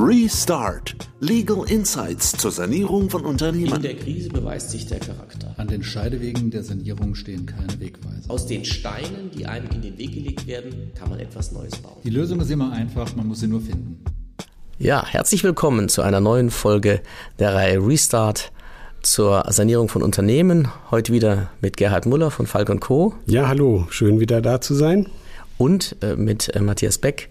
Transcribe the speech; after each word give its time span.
Restart. 0.00 0.94
Legal 1.18 1.64
Insights 1.68 2.30
zur 2.30 2.52
Sanierung 2.52 3.10
von 3.10 3.24
Unternehmen. 3.24 3.74
In 3.74 3.82
der 3.82 3.96
Krise 3.96 4.28
beweist 4.28 4.70
sich 4.70 4.86
der 4.86 5.00
Charakter. 5.00 5.52
An 5.56 5.66
den 5.66 5.82
Scheidewegen 5.82 6.52
der 6.52 6.62
Sanierung 6.62 7.16
stehen 7.16 7.46
keine 7.46 7.80
Wegweiser. 7.80 8.30
Aus 8.30 8.46
den 8.46 8.64
Steinen, 8.64 9.32
die 9.36 9.46
einem 9.46 9.68
in 9.70 9.82
den 9.82 9.98
Weg 9.98 10.12
gelegt 10.12 10.46
werden, 10.46 10.92
kann 10.96 11.10
man 11.10 11.18
etwas 11.18 11.50
Neues 11.50 11.74
bauen. 11.78 11.96
Die 12.04 12.10
Lösung 12.10 12.38
ist 12.40 12.48
immer 12.48 12.70
einfach, 12.70 13.16
man 13.16 13.26
muss 13.26 13.40
sie 13.40 13.48
nur 13.48 13.60
finden. 13.60 14.04
Ja, 14.78 15.04
herzlich 15.04 15.42
willkommen 15.42 15.88
zu 15.88 16.02
einer 16.02 16.20
neuen 16.20 16.50
Folge 16.50 17.00
der 17.40 17.54
Reihe 17.54 17.84
Restart 17.84 18.52
zur 19.02 19.46
Sanierung 19.48 19.88
von 19.88 20.04
Unternehmen. 20.04 20.68
Heute 20.92 21.12
wieder 21.12 21.50
mit 21.60 21.76
Gerhard 21.76 22.06
Muller 22.06 22.30
von 22.30 22.46
Falk 22.46 22.80
Co. 22.80 23.14
Ja, 23.26 23.48
hallo, 23.48 23.88
schön 23.90 24.20
wieder 24.20 24.42
da 24.42 24.60
zu 24.60 24.74
sein. 24.74 25.08
Und 25.56 25.96
äh, 26.02 26.14
mit 26.14 26.54
äh, 26.54 26.60
Matthias 26.60 26.98
Beck, 26.98 27.30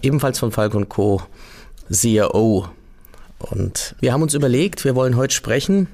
ebenfalls 0.00 0.38
von 0.38 0.52
Falk 0.52 0.88
Co. 0.88 1.22
CIO. 1.90 2.68
Und 3.38 3.94
wir 4.00 4.12
haben 4.12 4.22
uns 4.22 4.34
überlegt, 4.34 4.84
wir 4.84 4.94
wollen 4.94 5.16
heute 5.16 5.34
sprechen 5.34 5.88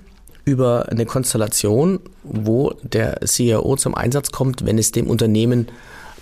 über 0.44 0.88
eine 0.90 1.06
Konstellation, 1.06 2.00
wo 2.22 2.72
der 2.82 3.20
CIO 3.20 3.76
zum 3.76 3.94
Einsatz 3.94 4.30
kommt, 4.30 4.64
wenn 4.66 4.78
es 4.78 4.92
dem 4.92 5.08
Unternehmen 5.08 5.68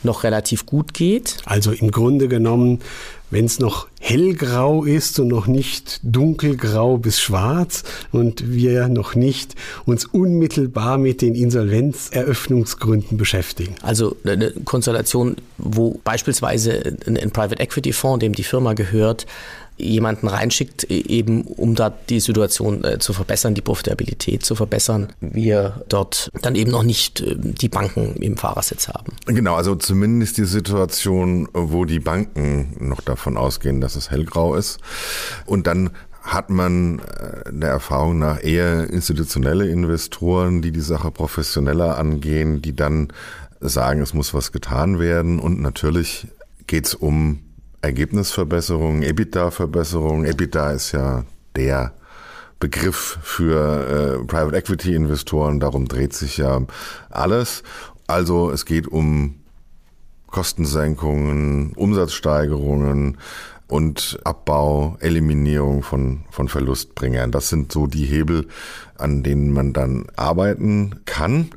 noch 0.02 0.24
relativ 0.24 0.66
gut 0.66 0.94
geht. 0.94 1.38
Also 1.44 1.72
im 1.72 1.90
Grunde 1.90 2.28
genommen, 2.28 2.80
wenn 3.32 3.46
es 3.46 3.59
noch 3.59 3.88
hellgrau 3.98 4.84
ist 4.84 5.18
und 5.18 5.28
noch 5.28 5.46
nicht 5.46 6.00
dunkelgrau 6.02 6.98
bis 6.98 7.18
schwarz 7.18 7.82
und 8.12 8.52
wir 8.52 8.88
noch 8.88 9.14
nicht 9.14 9.55
uns 9.86 10.05
unmittelbar 10.05 10.98
mit 10.98 11.22
den 11.22 11.34
Insolvenzeröffnungsgründen 11.34 13.16
beschäftigen. 13.16 13.74
Also 13.80 14.16
eine 14.24 14.50
Konstellation, 14.64 15.36
wo 15.56 15.98
beispielsweise 16.05 16.96
ein 17.06 17.30
Private 17.30 17.60
Equity 17.60 17.92
Fonds, 17.92 18.20
dem 18.20 18.34
die 18.34 18.45
Firma 18.45 18.74
gehört, 18.74 19.27
jemanden 19.83 20.28
reinschickt, 20.28 20.88
e, 20.91 21.00
eben 21.08 21.42
um 21.42 21.74
da 21.74 21.91
die 21.91 22.20
Situation 22.20 22.84
äh, 22.84 22.98
zu 22.98 23.12
verbessern, 23.12 23.55
die 23.55 23.60
Profitabilität 23.60 24.44
zu 24.44 24.55
verbessern, 24.55 25.12
wir 25.20 25.83
dort 25.88 26.30
dann 26.42 26.55
eben 26.55 26.70
noch 26.70 26.83
nicht 26.83 27.20
äh, 27.20 27.34
die 27.36 27.69
Banken 27.69 28.16
im 28.16 28.36
Fahrersitz 28.36 28.88
haben. 28.88 29.12
Genau, 29.27 29.55
also 29.55 29.75
zumindest 29.75 30.38
die 30.38 30.44
Situation, 30.44 31.48
wo 31.53 31.84
die 31.84 32.00
Banken 32.00 32.77
noch 32.80 33.00
davon 33.23 33.37
ausgehen, 33.37 33.81
dass 33.81 33.95
es 33.95 34.11
hellgrau 34.11 34.56
ist. 34.56 34.81
Und 35.47 35.69
dann 35.69 35.91
hat 36.23 36.51
man 36.51 36.98
äh, 36.98 37.53
der 37.53 37.70
Erfahrung 37.70 38.19
nach 38.19 38.42
eher 38.42 38.91
institutionelle 38.91 39.69
Investoren, 39.69 40.61
die 40.61 40.73
die 40.73 40.81
Sache 40.81 41.11
professioneller 41.11 41.98
angehen, 41.98 42.62
die 42.62 42.75
dann 42.75 43.09
sagen, 43.61 44.03
es 44.03 44.12
muss 44.12 44.34
was 44.34 44.50
getan 44.50 44.98
werden. 44.98 45.39
Und 45.39 45.61
natürlich 45.61 46.27
geht 46.67 46.87
es 46.87 46.95
um 46.95 47.41
Ergebnisverbesserung, 47.81 49.03
EBITDA-Verbesserung. 49.03 50.25
EBITDA 50.25 50.73
ist 50.73 50.93
ja 50.93 51.25
der 51.56 51.93
Begriff 52.59 53.19
für 53.23 54.20
äh, 54.20 54.25
Private 54.27 54.56
Equity 54.56 54.95
Investoren, 54.95 55.61
darum 55.61 55.87
dreht 55.87 56.12
sich 56.12 56.37
ja 56.37 56.61
alles. 57.11 57.62
Also 58.06 58.50
es 58.50 58.65
geht 58.65 58.87
um 58.87 59.41
Kostensenkungen, 60.33 61.72
Umsatzsteigerungen 61.75 63.19
und 63.69 64.19
Abbau, 64.25 64.97
Eliminierung 64.98 65.83
von, 65.83 66.25
von 66.30 66.48
Verlustbringern. 66.48 67.30
Das 67.30 67.48
sind 67.48 67.70
so 67.70 67.86
die 67.86 68.05
Hebel, 68.05 68.48
an 68.98 69.22
denen 69.22 69.53
man 69.53 69.72
dann 69.72 70.06
arbeiten 70.16 71.00
kann. 71.05 71.50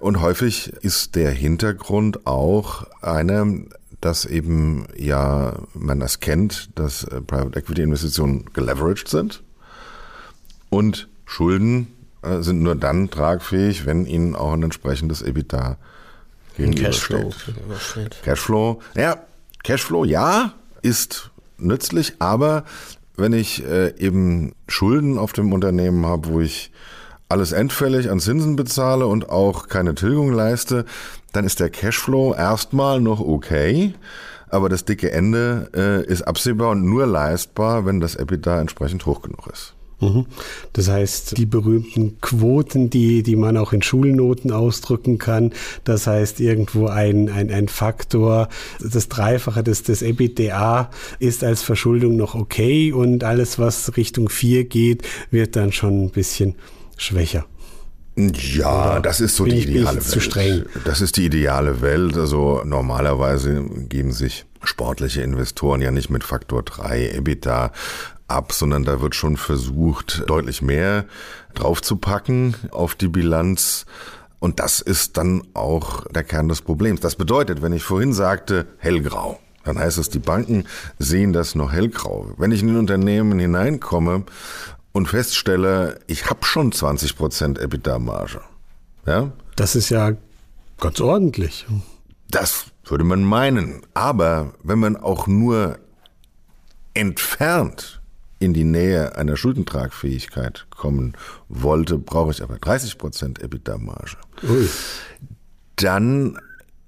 Und 0.00 0.22
häufig 0.22 0.72
ist 0.80 1.14
der 1.14 1.30
Hintergrund 1.30 2.26
auch 2.26 2.86
eine 3.02 3.66
dass 4.00 4.24
eben 4.24 4.86
ja 4.96 5.54
man 5.74 6.00
das 6.00 6.20
kennt, 6.20 6.70
dass 6.78 7.04
äh, 7.04 7.20
Private 7.20 7.58
Equity 7.58 7.82
Investitionen 7.82 8.46
geleveraged 8.54 9.08
sind 9.08 9.42
und 10.70 11.08
Schulden 11.26 11.88
äh, 12.22 12.40
sind 12.40 12.62
nur 12.62 12.76
dann 12.76 13.10
tragfähig, 13.10 13.86
wenn 13.86 14.06
ihnen 14.06 14.34
auch 14.34 14.54
ein 14.54 14.62
entsprechendes 14.62 15.22
EBITDA 15.22 15.76
Cashflow. 16.68 17.32
Cashflow. 18.22 18.80
Ja, 18.94 19.18
Cashflow, 19.62 20.04
ja, 20.04 20.52
ist 20.82 21.30
nützlich, 21.58 22.14
aber 22.18 22.64
wenn 23.16 23.32
ich 23.32 23.64
äh, 23.64 23.94
eben 23.98 24.54
Schulden 24.66 25.18
auf 25.18 25.32
dem 25.32 25.52
Unternehmen 25.52 26.06
habe, 26.06 26.28
wo 26.28 26.40
ich 26.40 26.72
alles 27.28 27.52
endfällig 27.52 28.10
an 28.10 28.18
Zinsen 28.18 28.56
bezahle 28.56 29.06
und 29.06 29.28
auch 29.28 29.68
keine 29.68 29.94
Tilgung 29.94 30.32
leiste, 30.32 30.84
dann 31.32 31.44
ist 31.44 31.60
der 31.60 31.70
Cashflow 31.70 32.34
erstmal 32.34 33.00
noch 33.00 33.20
okay, 33.20 33.94
aber 34.48 34.68
das 34.68 34.84
dicke 34.84 35.12
Ende 35.12 35.70
äh, 35.74 36.04
ist 36.04 36.22
absehbar 36.22 36.70
und 36.70 36.84
nur 36.84 37.06
leistbar, 37.06 37.86
wenn 37.86 38.00
das 38.00 38.16
EBITDA 38.16 38.60
entsprechend 38.60 39.06
hoch 39.06 39.22
genug 39.22 39.46
ist. 39.52 39.74
Mhm. 40.00 40.26
Das 40.72 40.88
heißt, 40.88 41.36
die 41.36 41.46
berühmten 41.46 42.20
Quoten, 42.20 42.90
die, 42.90 43.22
die 43.22 43.36
man 43.36 43.56
auch 43.56 43.72
in 43.72 43.82
Schulnoten 43.82 44.50
ausdrücken 44.50 45.18
kann, 45.18 45.52
das 45.84 46.06
heißt 46.06 46.40
irgendwo 46.40 46.86
ein, 46.86 47.28
ein, 47.28 47.50
ein 47.50 47.68
Faktor, 47.68 48.48
das 48.80 49.08
Dreifache 49.08 49.62
des, 49.62 49.82
des 49.82 50.02
EBITDA 50.02 50.90
ist 51.18 51.44
als 51.44 51.62
Verschuldung 51.62 52.16
noch 52.16 52.34
okay 52.34 52.92
und 52.92 53.24
alles, 53.24 53.58
was 53.58 53.96
Richtung 53.96 54.28
4 54.28 54.64
geht, 54.64 55.02
wird 55.30 55.56
dann 55.56 55.72
schon 55.72 56.04
ein 56.04 56.10
bisschen 56.10 56.54
schwächer. 56.96 57.46
Ja, 58.16 58.92
Oder 58.92 59.00
das 59.00 59.20
ist 59.20 59.36
so 59.36 59.44
die 59.44 59.56
ich, 59.56 59.68
ideale 59.68 59.96
Welt. 59.96 60.04
Zu 60.04 60.20
streng? 60.20 60.64
Das 60.84 61.00
ist 61.00 61.16
die 61.16 61.24
ideale 61.24 61.80
Welt. 61.80 62.16
Also 62.16 62.62
normalerweise 62.64 63.64
geben 63.88 64.12
sich 64.12 64.46
sportliche 64.62 65.22
Investoren 65.22 65.80
ja 65.80 65.90
nicht 65.90 66.10
mit 66.10 66.24
Faktor 66.24 66.62
3 66.62 67.12
EBITDA 67.12 67.72
ab, 68.30 68.52
sondern 68.52 68.84
da 68.84 69.00
wird 69.00 69.14
schon 69.14 69.36
versucht, 69.36 70.24
deutlich 70.26 70.62
mehr 70.62 71.04
draufzupacken 71.54 72.54
auf 72.70 72.94
die 72.94 73.08
Bilanz. 73.08 73.86
Und 74.38 74.60
das 74.60 74.80
ist 74.80 75.16
dann 75.16 75.42
auch 75.54 76.06
der 76.06 76.24
Kern 76.24 76.48
des 76.48 76.62
Problems. 76.62 77.00
Das 77.00 77.16
bedeutet, 77.16 77.62
wenn 77.62 77.72
ich 77.72 77.82
vorhin 77.82 78.12
sagte, 78.12 78.66
hellgrau, 78.78 79.38
dann 79.64 79.78
heißt 79.78 79.98
es, 79.98 80.08
die 80.08 80.18
Banken 80.18 80.64
sehen 80.98 81.32
das 81.32 81.54
noch 81.54 81.72
hellgrau. 81.72 82.32
Wenn 82.38 82.52
ich 82.52 82.62
in 82.62 82.70
ein 82.70 82.78
Unternehmen 82.78 83.38
hineinkomme 83.38 84.24
und 84.92 85.06
feststelle, 85.06 85.98
ich 86.06 86.30
habe 86.30 86.44
schon 86.44 86.72
20 86.72 87.16
Prozent 87.16 87.58
EBITDA-Marge. 87.58 88.40
Ja? 89.06 89.30
Das 89.56 89.76
ist 89.76 89.90
ja 89.90 90.12
ganz 90.78 91.00
ordentlich. 91.00 91.66
Das 92.30 92.66
würde 92.84 93.04
man 93.04 93.22
meinen. 93.22 93.82
Aber 93.92 94.54
wenn 94.62 94.78
man 94.78 94.96
auch 94.96 95.26
nur 95.26 95.78
entfernt 96.94 97.99
in 98.40 98.54
die 98.54 98.64
Nähe 98.64 99.16
einer 99.16 99.36
Schuldentragfähigkeit 99.36 100.66
kommen 100.70 101.12
wollte, 101.48 101.98
brauche 101.98 102.32
ich 102.32 102.42
aber 102.42 102.56
30 102.56 102.98
Prozent 102.98 103.38
EBITDA-Marge. 103.40 104.16
Dann 105.76 106.38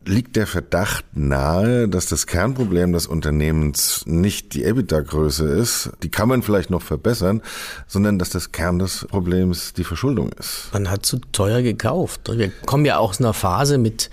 liegt 0.05 0.35
der 0.37 0.47
Verdacht 0.47 1.05
nahe, 1.15 1.89
dass 1.89 2.07
das 2.07 2.27
Kernproblem 2.27 2.93
des 2.93 3.07
Unternehmens 3.07 4.05
nicht 4.07 4.55
die 4.55 4.65
EBITDA-Größe 4.65 5.47
ist, 5.47 5.91
die 6.03 6.11
kann 6.11 6.29
man 6.29 6.43
vielleicht 6.43 6.71
noch 6.71 6.83
verbessern, 6.83 7.43
sondern 7.87 8.19
dass 8.19 8.31
das 8.31 8.51
Kern 8.53 8.79
des 8.79 9.07
Problems 9.09 9.75
die 9.75 9.85
Verschuldung 9.85 10.31
ist. 10.33 10.71
Man 10.73 10.91
hat 10.91 11.07
zu 11.07 11.19
teuer 11.33 11.63
gekauft. 11.63 12.31
Wir 12.33 12.51
kommen 12.67 12.85
ja 12.85 12.97
aus 12.97 13.21
einer 13.21 13.35
Phase 13.35 13.79
mit 13.79 14.11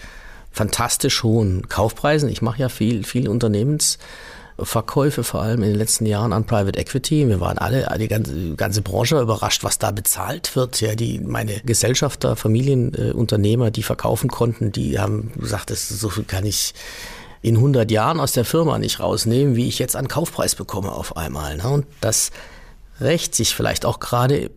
fantastisch 0.51 1.23
hohen 1.23 1.69
Kaufpreisen. 1.69 2.29
Ich 2.29 2.41
mache 2.41 2.59
ja 2.59 2.69
viel, 2.69 3.03
viel 3.03 3.29
Unternehmens. 3.29 3.97
Verkäufe 4.63 5.23
vor 5.23 5.41
allem 5.41 5.63
in 5.63 5.69
den 5.69 5.77
letzten 5.77 6.05
Jahren 6.05 6.33
an 6.33 6.45
Private 6.45 6.79
Equity. 6.79 7.27
Wir 7.27 7.39
waren 7.39 7.57
alle, 7.57 7.87
die 7.97 8.07
ganze, 8.07 8.33
die 8.33 8.55
ganze 8.55 8.81
Branche 8.81 9.19
überrascht, 9.19 9.63
was 9.63 9.79
da 9.79 9.91
bezahlt 9.91 10.55
wird. 10.55 10.81
Ja, 10.81 10.95
die, 10.95 11.19
meine 11.19 11.59
Gesellschafter, 11.61 12.35
Familienunternehmer, 12.35 13.71
die 13.71 13.83
verkaufen 13.83 14.29
konnten, 14.29 14.71
die 14.71 14.99
haben 14.99 15.31
gesagt, 15.37 15.69
das, 15.69 15.89
so 15.89 16.09
viel 16.09 16.23
kann 16.23 16.45
ich 16.45 16.73
in 17.41 17.55
100 17.55 17.89
Jahren 17.89 18.19
aus 18.19 18.33
der 18.33 18.45
Firma 18.45 18.79
nicht 18.79 18.99
rausnehmen, 18.99 19.55
wie 19.55 19.67
ich 19.67 19.79
jetzt 19.79 19.95
an 19.95 20.07
Kaufpreis 20.07 20.55
bekomme 20.55 20.91
auf 20.91 21.15
einmal. 21.15 21.57
Ne? 21.57 21.69
Und 21.69 21.85
das 22.01 22.31
rächt 22.99 23.33
sich 23.33 23.55
vielleicht 23.55 23.85
auch 23.85 23.99
gerade 23.99 24.51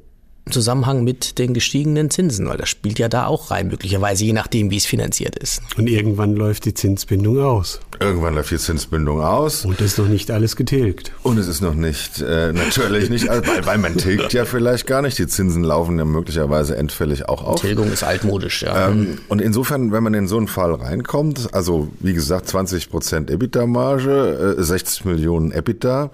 Zusammenhang 0.51 1.05
mit 1.05 1.39
den 1.39 1.55
gestiegenen 1.55 2.11
Zinsen, 2.11 2.49
weil 2.49 2.57
das 2.57 2.69
spielt 2.69 2.99
ja 2.99 3.09
da 3.09 3.27
auch 3.27 3.51
rein, 3.53 3.69
möglicherweise 3.69 4.25
je 4.25 4.33
nachdem, 4.33 4.71
wie 4.71 4.77
es 4.77 4.87
finanziert 4.87 5.37
ist. 5.37 5.63
Und 5.77 5.89
irgendwann 5.89 6.35
läuft 6.35 6.65
die 6.65 6.75
Zinsbindung 6.75 7.41
aus. 7.41 7.81
Irgendwann 8.01 8.35
läuft 8.35 8.51
die 8.51 8.59
Zinsbindung 8.59 9.23
aus. 9.23 9.65
Und 9.65 9.81
ist 9.81 9.99
noch 9.99 10.09
nicht 10.09 10.33
alles 10.33 10.57
getilgt. 10.57 11.13
Und 11.23 11.39
es 11.39 11.47
ist 11.47 11.61
noch 11.61 11.75
nicht, 11.75 12.21
äh, 12.21 12.53
natürlich 12.53 13.09
nicht, 13.09 13.29
weil, 13.29 13.65
weil 13.65 13.79
man 13.79 13.97
tilgt 13.97 14.33
ja 14.33 14.45
vielleicht 14.45 14.89
gar 14.89 15.01
nicht. 15.01 15.17
Die 15.19 15.29
Zinsen 15.29 15.63
laufen 15.63 15.97
ja 15.99 16.05
möglicherweise 16.05 16.77
endfällig 16.77 17.29
auch 17.29 17.45
auf. 17.45 17.61
Tilgung 17.61 17.93
ist 17.93 18.03
altmodisch, 18.03 18.63
ja. 18.63 18.89
Ähm, 18.89 19.19
und 19.29 19.41
insofern, 19.41 19.93
wenn 19.93 20.03
man 20.03 20.15
in 20.15 20.27
so 20.27 20.37
einen 20.37 20.49
Fall 20.49 20.75
reinkommt, 20.75 21.55
also 21.55 21.89
wie 22.01 22.15
gesagt, 22.15 22.49
20 22.49 22.91
Prozent 22.91 23.31
EBITDA-Marge, 23.31 24.57
äh, 24.59 24.63
60 24.63 25.05
Millionen 25.05 25.53
EBITDA, 25.53 26.11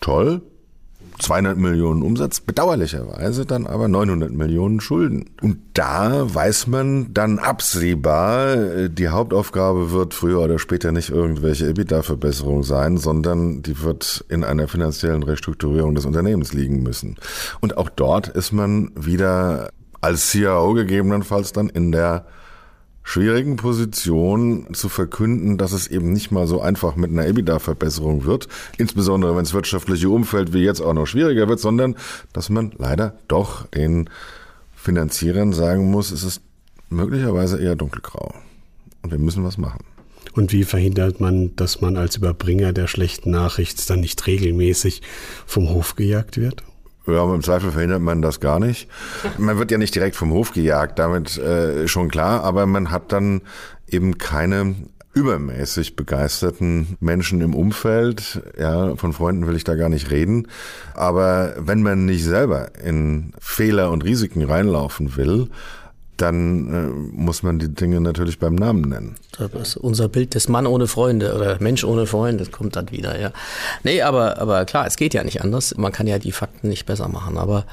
toll, 0.00 0.40
200 1.18 1.56
Millionen 1.56 2.02
Umsatz, 2.02 2.40
bedauerlicherweise 2.40 3.46
dann 3.46 3.66
aber 3.66 3.88
900 3.88 4.32
Millionen 4.32 4.80
Schulden. 4.80 5.30
Und 5.40 5.58
da 5.74 6.34
weiß 6.34 6.66
man 6.66 7.14
dann 7.14 7.38
absehbar, 7.38 8.88
die 8.88 9.08
Hauptaufgabe 9.08 9.92
wird 9.92 10.14
früher 10.14 10.40
oder 10.40 10.58
später 10.58 10.92
nicht 10.92 11.10
irgendwelche 11.10 11.68
EBITDA-Verbesserung 11.68 12.62
sein, 12.62 12.96
sondern 12.96 13.62
die 13.62 13.82
wird 13.82 14.24
in 14.28 14.44
einer 14.44 14.68
finanziellen 14.68 15.22
Restrukturierung 15.22 15.94
des 15.94 16.06
Unternehmens 16.06 16.52
liegen 16.52 16.82
müssen. 16.82 17.16
Und 17.60 17.76
auch 17.76 17.88
dort 17.88 18.28
ist 18.28 18.52
man 18.52 18.90
wieder 18.94 19.70
als 20.00 20.30
CIO 20.30 20.74
gegebenenfalls 20.74 21.52
dann 21.52 21.68
in 21.68 21.92
der 21.92 22.26
schwierigen 23.04 23.56
Position 23.56 24.66
zu 24.72 24.88
verkünden, 24.88 25.58
dass 25.58 25.72
es 25.72 25.86
eben 25.86 26.12
nicht 26.12 26.32
mal 26.32 26.46
so 26.46 26.60
einfach 26.60 26.96
mit 26.96 27.10
einer 27.10 27.26
EBITDA-Verbesserung 27.26 28.24
wird, 28.24 28.48
insbesondere 28.78 29.36
wenn 29.36 29.44
das 29.44 29.52
wirtschaftliche 29.52 30.08
Umfeld 30.08 30.54
wie 30.54 30.64
jetzt 30.64 30.80
auch 30.80 30.94
noch 30.94 31.06
schwieriger 31.06 31.46
wird, 31.46 31.60
sondern 31.60 31.94
dass 32.32 32.48
man 32.48 32.72
leider 32.78 33.18
doch 33.28 33.66
den 33.68 34.08
Finanzierern 34.74 35.52
sagen 35.52 35.90
muss, 35.90 36.10
es 36.10 36.24
ist 36.24 36.40
möglicherweise 36.88 37.62
eher 37.62 37.76
dunkelgrau 37.76 38.34
und 39.02 39.12
wir 39.12 39.18
müssen 39.18 39.44
was 39.44 39.58
machen. 39.58 39.84
Und 40.32 40.52
wie 40.52 40.64
verhindert 40.64 41.20
man, 41.20 41.54
dass 41.56 41.80
man 41.80 41.96
als 41.96 42.16
Überbringer 42.16 42.72
der 42.72 42.86
schlechten 42.86 43.30
Nachricht 43.30 43.88
dann 43.88 44.00
nicht 44.00 44.26
regelmäßig 44.26 45.02
vom 45.46 45.68
Hof 45.68 45.94
gejagt 45.94 46.38
wird? 46.38 46.64
Ja, 47.06 47.22
aber 47.22 47.34
im 47.34 47.42
Zweifel 47.42 47.70
verhindert 47.70 48.00
man 48.00 48.22
das 48.22 48.40
gar 48.40 48.58
nicht. 48.58 48.88
Man 49.36 49.58
wird 49.58 49.70
ja 49.70 49.78
nicht 49.78 49.94
direkt 49.94 50.16
vom 50.16 50.30
Hof 50.30 50.52
gejagt, 50.52 50.98
damit 50.98 51.36
äh, 51.36 51.86
schon 51.86 52.08
klar, 52.08 52.42
aber 52.44 52.66
man 52.66 52.90
hat 52.90 53.12
dann 53.12 53.42
eben 53.86 54.16
keine 54.16 54.74
übermäßig 55.14 55.96
begeisterten 55.96 56.96
Menschen 57.00 57.40
im 57.40 57.54
Umfeld. 57.54 58.42
Ja, 58.58 58.96
von 58.96 59.12
Freunden 59.12 59.46
will 59.46 59.54
ich 59.56 59.64
da 59.64 59.76
gar 59.76 59.88
nicht 59.88 60.10
reden. 60.10 60.48
Aber 60.94 61.54
wenn 61.58 61.82
man 61.82 62.04
nicht 62.04 62.24
selber 62.24 62.72
in 62.82 63.32
Fehler 63.38 63.90
und 63.90 64.04
Risiken 64.04 64.42
reinlaufen 64.42 65.16
will, 65.16 65.50
dann 66.16 66.68
äh, 66.72 67.16
muss 67.16 67.42
man 67.42 67.58
die 67.58 67.68
Dinge 67.68 68.00
natürlich 68.00 68.38
beim 68.38 68.54
Namen 68.54 68.82
nennen. 68.82 69.16
Das 69.36 69.50
ist 69.52 69.76
unser 69.76 70.08
Bild 70.08 70.34
des 70.34 70.48
Mann 70.48 70.66
ohne 70.66 70.86
Freunde 70.86 71.34
oder 71.34 71.56
Mensch 71.60 71.84
ohne 71.84 72.06
Freunde, 72.06 72.44
das 72.44 72.52
kommt 72.52 72.76
dann 72.76 72.90
wieder, 72.90 73.20
ja. 73.20 73.32
Nee, 73.82 74.02
aber, 74.02 74.38
aber 74.38 74.64
klar, 74.64 74.86
es 74.86 74.96
geht 74.96 75.14
ja 75.14 75.24
nicht 75.24 75.42
anders. 75.42 75.76
Man 75.76 75.92
kann 75.92 76.06
ja 76.06 76.18
die 76.18 76.32
Fakten 76.32 76.68
nicht 76.68 76.86
besser 76.86 77.08
machen, 77.08 77.36
aber 77.36 77.66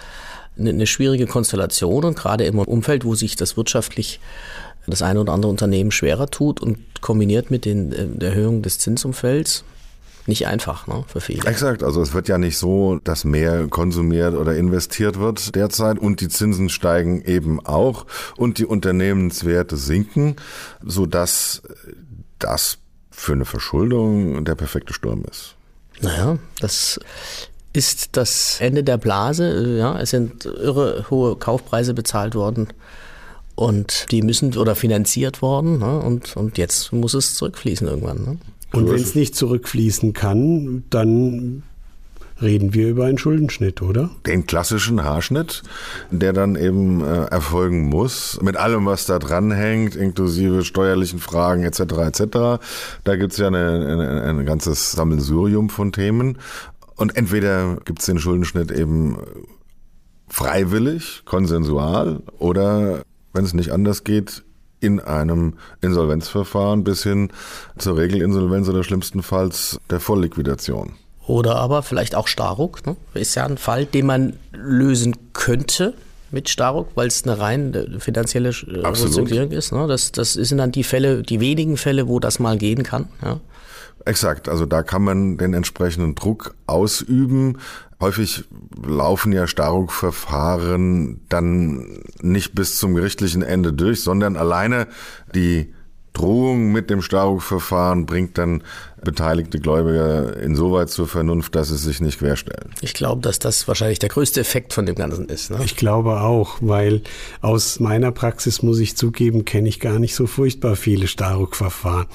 eine, 0.57 0.71
eine 0.71 0.87
schwierige 0.87 1.27
Konstellation 1.27 2.03
und 2.03 2.17
gerade 2.17 2.45
im 2.45 2.59
Umfeld, 2.59 3.05
wo 3.05 3.15
sich 3.15 3.35
das 3.35 3.57
wirtschaftlich 3.57 4.19
das 4.87 5.01
eine 5.01 5.21
oder 5.21 5.33
andere 5.33 5.51
Unternehmen 5.51 5.91
schwerer 5.91 6.29
tut 6.29 6.59
und 6.59 7.01
kombiniert 7.01 7.51
mit 7.51 7.65
den, 7.65 7.91
äh, 7.91 8.07
der 8.07 8.29
Erhöhung 8.29 8.61
des 8.61 8.79
Zinsumfelds, 8.79 9.63
nicht 10.27 10.47
einfach 10.47 10.87
ne, 10.87 11.03
für 11.07 11.21
viele. 11.21 11.47
Exakt, 11.47 11.83
also 11.83 12.01
es 12.01 12.13
wird 12.13 12.27
ja 12.27 12.37
nicht 12.37 12.57
so, 12.57 12.99
dass 13.03 13.23
mehr 13.23 13.67
konsumiert 13.67 14.35
oder 14.35 14.55
investiert 14.55 15.19
wird 15.19 15.55
derzeit 15.55 15.99
und 15.99 16.21
die 16.21 16.29
Zinsen 16.29 16.69
steigen 16.69 17.21
eben 17.21 17.65
auch 17.65 18.05
und 18.37 18.57
die 18.57 18.65
Unternehmenswerte 18.65 19.77
sinken, 19.77 20.35
sodass 20.83 21.61
das 22.39 22.77
für 23.09 23.33
eine 23.33 23.45
Verschuldung 23.45 24.45
der 24.45 24.55
perfekte 24.55 24.93
Sturm 24.93 25.23
ist. 25.29 25.55
Naja, 26.01 26.37
das 26.59 26.99
ist 27.73 28.09
das 28.17 28.57
Ende 28.59 28.83
der 28.83 28.97
Blase. 28.97 29.77
Ja, 29.77 29.99
es 29.99 30.09
sind 30.09 30.45
irre 30.45 31.05
hohe 31.09 31.35
Kaufpreise 31.35 31.93
bezahlt 31.93 32.35
worden 32.35 32.69
und 33.55 34.11
die 34.11 34.21
müssen 34.21 34.57
oder 34.57 34.75
finanziert 34.75 35.41
worden 35.41 35.79
ne, 35.79 35.99
und, 35.99 36.35
und 36.35 36.57
jetzt 36.57 36.91
muss 36.91 37.13
es 37.13 37.35
zurückfließen 37.35 37.87
irgendwann. 37.87 38.23
Ne? 38.23 38.37
Und 38.73 38.89
wenn 38.89 38.95
es 38.95 39.15
nicht 39.15 39.35
zurückfließen 39.35 40.13
kann, 40.13 40.83
dann 40.89 41.63
reden 42.41 42.73
wir 42.73 42.89
über 42.89 43.05
einen 43.05 43.17
Schuldenschnitt, 43.17 43.81
oder? 43.81 44.09
Den 44.25 44.47
klassischen 44.47 45.03
Haarschnitt, 45.03 45.63
der 46.09 46.33
dann 46.33 46.55
eben 46.55 47.01
äh, 47.03 47.25
erfolgen 47.25 47.83
muss, 47.83 48.39
mit 48.41 48.57
allem, 48.57 48.85
was 48.85 49.05
da 49.05 49.19
dranhängt, 49.19 49.95
inklusive 49.95 50.63
steuerlichen 50.63 51.19
Fragen 51.19 51.63
etc. 51.63 51.79
etc. 51.79 52.21
Da 53.03 53.15
gibt's 53.15 53.37
ja 53.37 53.47
eine, 53.47 53.85
eine, 53.87 54.23
ein 54.23 54.45
ganzes 54.45 54.91
Sammelsurium 54.91 55.69
von 55.69 55.91
Themen. 55.91 56.37
Und 56.95 57.15
entweder 57.15 57.77
gibt's 57.85 58.05
den 58.05 58.19
Schuldenschnitt 58.19 58.71
eben 58.71 59.17
freiwillig, 60.27 61.23
konsensual, 61.25 62.21
oder 62.39 63.03
wenn 63.33 63.43
es 63.43 63.53
nicht 63.53 63.71
anders 63.71 64.03
geht, 64.03 64.43
in 64.81 64.99
einem 64.99 65.53
Insolvenzverfahren 65.81 66.83
bis 66.83 67.03
hin 67.03 67.29
zur 67.77 67.97
Regelinsolvenz 67.97 68.67
oder 68.67 68.83
schlimmstenfalls 68.83 69.79
der 69.89 70.01
Vollliquidation. 70.01 70.93
Oder 71.27 71.55
aber 71.55 71.83
vielleicht 71.83 72.15
auch 72.15 72.27
Staruk. 72.27 72.85
Ne? 72.85 72.97
Ist 73.13 73.35
ja 73.35 73.45
ein 73.45 73.57
Fall, 73.57 73.85
den 73.85 74.05
man 74.07 74.33
lösen 74.51 75.15
könnte 75.33 75.93
mit 76.31 76.49
Staruk, 76.49 76.89
weil 76.95 77.07
es 77.07 77.23
eine 77.23 77.39
rein 77.39 77.73
äh, 77.73 77.99
finanzielle 77.99 78.49
äh, 78.49 78.79
Restrukturierung 78.87 79.51
ist. 79.51 79.71
Ne? 79.71 79.87
Das, 79.87 80.11
das 80.11 80.33
sind 80.33 80.57
dann 80.57 80.71
die 80.71 80.83
Fälle, 80.83 81.21
die 81.23 81.39
wenigen 81.39 81.77
Fälle, 81.77 82.07
wo 82.07 82.19
das 82.19 82.39
mal 82.39 82.57
gehen 82.57 82.83
kann. 82.83 83.07
Ja? 83.23 83.39
Exakt, 84.05 84.49
also 84.49 84.65
da 84.65 84.81
kann 84.81 85.03
man 85.03 85.37
den 85.37 85.53
entsprechenden 85.53 86.15
Druck 86.15 86.55
ausüben. 86.65 87.59
Häufig 88.01 88.43
laufen 88.83 89.31
ja 89.31 89.47
Starrung-Verfahren 89.47 91.21
dann 91.29 92.03
nicht 92.21 92.55
bis 92.55 92.77
zum 92.77 92.95
gerichtlichen 92.95 93.43
Ende 93.43 93.73
durch, 93.73 94.01
sondern 94.01 94.35
alleine 94.35 94.87
die 95.35 95.73
Drohung 96.13 96.71
mit 96.71 96.89
dem 96.89 97.01
Starrung-Verfahren 97.01 98.05
bringt 98.05 98.37
dann 98.37 98.63
beteiligte 99.03 99.59
Gläubiger 99.59 100.35
insoweit 100.37 100.89
zur 100.89 101.07
Vernunft, 101.07 101.55
dass 101.55 101.69
sie 101.69 101.77
sich 101.77 102.01
nicht 102.01 102.19
querstellen. 102.19 102.71
Ich 102.81 102.93
glaube, 102.93 103.21
dass 103.21 103.39
das 103.39 103.67
wahrscheinlich 103.67 103.99
der 103.99 104.09
größte 104.09 104.41
Effekt 104.41 104.73
von 104.73 104.85
dem 104.85 104.95
Ganzen 104.95 105.29
ist. 105.29 105.51
Ne? 105.51 105.59
Ich 105.63 105.75
glaube 105.75 106.19
auch, 106.19 106.57
weil 106.59 107.01
aus 107.39 107.79
meiner 107.79 108.11
Praxis 108.11 108.61
muss 108.61 108.79
ich 108.79 108.97
zugeben, 108.97 109.45
kenne 109.45 109.69
ich 109.69 109.79
gar 109.79 109.99
nicht 109.99 110.15
so 110.15 110.27
furchtbar 110.27 110.75
viele 110.75 111.07
Starrung-Verfahren. 111.07 112.07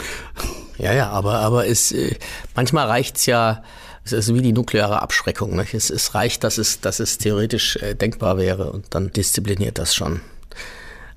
Ja, 0.79 0.93
ja, 0.93 1.09
aber, 1.09 1.37
aber 1.41 1.67
es, 1.67 1.91
äh, 1.93 2.17
manchmal 2.55 2.87
reicht's 2.87 3.25
ja, 3.27 3.63
es 4.07 4.13
ist 4.13 4.35
wie 4.35 4.43
die 4.43 4.53
nukleare 4.53 5.03
Abschreckung. 5.03 5.57
Ne? 5.57 5.67
Es, 5.73 5.91
es 5.91 6.15
reicht, 6.15 6.45
dass 6.45 6.59
es, 6.59 6.81
dass 6.81 7.01
es 7.01 7.19
theoretisch 7.19 7.77
äh, 7.77 7.95
denkbar 7.95 8.39
wäre 8.39 8.73
und 8.73 8.87
dann 8.91 9.13
diszipliniert 9.13 9.79
das 9.79 9.95
schon. 9.95 10.21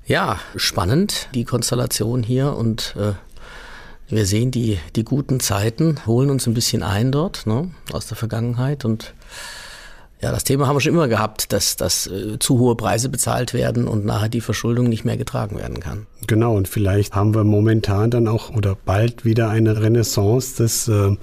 Ja, 0.06 0.40
spannend, 0.56 1.28
die 1.34 1.44
Konstellation 1.44 2.22
hier 2.24 2.56
und 2.56 2.96
äh, 2.98 3.12
wir 4.08 4.26
sehen 4.26 4.50
die, 4.50 4.80
die 4.96 5.04
guten 5.04 5.38
Zeiten, 5.38 6.04
holen 6.04 6.30
uns 6.30 6.48
ein 6.48 6.54
bisschen 6.54 6.82
ein 6.82 7.12
dort 7.12 7.46
ne, 7.46 7.70
aus 7.92 8.08
der 8.08 8.16
Vergangenheit 8.16 8.84
und 8.84 9.14
ja, 10.22 10.30
das 10.30 10.44
Thema 10.44 10.66
haben 10.66 10.76
wir 10.76 10.80
schon 10.80 10.92
immer 10.92 11.08
gehabt, 11.08 11.52
dass, 11.52 11.76
dass 11.76 12.06
äh, 12.06 12.38
zu 12.38 12.58
hohe 12.58 12.76
Preise 12.76 13.08
bezahlt 13.08 13.54
werden 13.54 13.88
und 13.88 14.04
nachher 14.04 14.28
die 14.28 14.42
Verschuldung 14.42 14.88
nicht 14.88 15.04
mehr 15.04 15.16
getragen 15.16 15.58
werden 15.58 15.80
kann. 15.80 16.06
Genau, 16.26 16.56
und 16.56 16.68
vielleicht 16.68 17.14
haben 17.14 17.34
wir 17.34 17.44
momentan 17.44 18.10
dann 18.10 18.28
auch 18.28 18.50
oder 18.54 18.76
bald 18.84 19.24
wieder 19.24 19.48
eine 19.48 19.80
Renaissance 19.80 20.56
des 20.56 20.88
äh, 20.88 21.16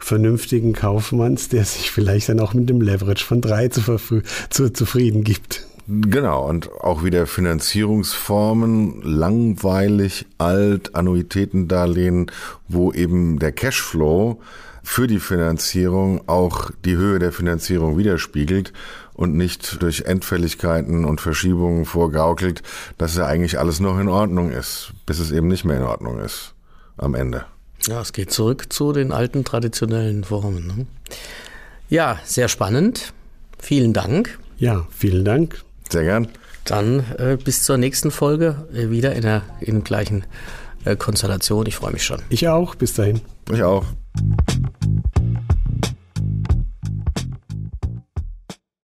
vernünftigen 0.00 0.72
Kaufmanns, 0.72 1.48
der 1.48 1.64
sich 1.64 1.92
vielleicht 1.92 2.28
dann 2.28 2.40
auch 2.40 2.52
mit 2.52 2.68
dem 2.68 2.80
Leverage 2.80 3.24
von 3.24 3.40
drei 3.40 3.68
zu, 3.68 3.82
zu 4.50 4.72
zufrieden 4.72 5.22
gibt. 5.22 5.66
Genau, 5.86 6.48
und 6.48 6.70
auch 6.72 7.02
wieder 7.02 7.26
Finanzierungsformen, 7.26 9.02
langweilig, 9.02 10.26
alt, 10.38 10.94
Annuitätendarlehen, 10.94 12.30
wo 12.68 12.92
eben 12.92 13.38
der 13.38 13.50
Cashflow 13.50 14.40
für 14.82 15.06
die 15.06 15.20
Finanzierung 15.20 16.28
auch 16.28 16.70
die 16.84 16.96
Höhe 16.96 17.18
der 17.18 17.32
Finanzierung 17.32 17.98
widerspiegelt 17.98 18.72
und 19.14 19.36
nicht 19.36 19.82
durch 19.82 20.02
Endfälligkeiten 20.02 21.04
und 21.04 21.20
Verschiebungen 21.20 21.84
vorgaukelt, 21.84 22.62
dass 22.98 23.16
ja 23.16 23.26
eigentlich 23.26 23.58
alles 23.58 23.80
noch 23.80 23.98
in 23.98 24.08
Ordnung 24.08 24.50
ist, 24.50 24.92
bis 25.06 25.18
es 25.18 25.30
eben 25.30 25.48
nicht 25.48 25.64
mehr 25.64 25.76
in 25.76 25.82
Ordnung 25.82 26.20
ist 26.20 26.54
am 26.96 27.14
Ende. 27.14 27.44
Ja, 27.86 28.00
es 28.00 28.12
geht 28.12 28.30
zurück 28.30 28.72
zu 28.72 28.92
den 28.92 29.12
alten 29.12 29.44
traditionellen 29.44 30.24
Formen. 30.24 30.66
Ne? 30.66 30.86
Ja, 31.88 32.18
sehr 32.24 32.48
spannend. 32.48 33.12
Vielen 33.58 33.92
Dank. 33.92 34.38
Ja, 34.58 34.86
vielen 34.90 35.24
Dank. 35.24 35.62
Sehr 35.88 36.04
gern. 36.04 36.28
Dann 36.64 37.00
äh, 37.18 37.36
bis 37.42 37.62
zur 37.62 37.78
nächsten 37.78 38.10
Folge 38.10 38.66
äh, 38.72 38.90
wieder 38.90 39.14
in 39.14 39.22
der, 39.22 39.42
in 39.60 39.76
der 39.76 39.82
gleichen 39.82 40.24
äh, 40.84 40.96
Konstellation. 40.96 41.66
Ich 41.66 41.76
freue 41.76 41.92
mich 41.92 42.04
schon. 42.04 42.20
Ich 42.28 42.48
auch. 42.48 42.74
Bis 42.74 42.94
dahin. 42.94 43.20
Ich 43.52 43.62
auch. 43.62 43.84